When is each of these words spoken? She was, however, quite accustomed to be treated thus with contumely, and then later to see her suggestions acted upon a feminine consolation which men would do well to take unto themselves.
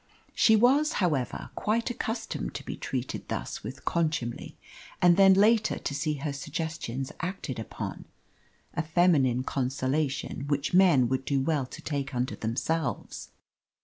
She 0.33 0.55
was, 0.55 0.93
however, 0.93 1.51
quite 1.53 1.91
accustomed 1.91 2.55
to 2.55 2.65
be 2.65 2.75
treated 2.75 3.27
thus 3.27 3.61
with 3.63 3.85
contumely, 3.85 4.57
and 4.99 5.15
then 5.15 5.35
later 5.35 5.77
to 5.77 5.93
see 5.93 6.15
her 6.15 6.33
suggestions 6.33 7.11
acted 7.19 7.59
upon 7.59 8.05
a 8.73 8.81
feminine 8.81 9.43
consolation 9.43 10.47
which 10.47 10.73
men 10.73 11.07
would 11.09 11.23
do 11.23 11.39
well 11.39 11.67
to 11.67 11.83
take 11.83 12.15
unto 12.15 12.35
themselves. 12.35 13.29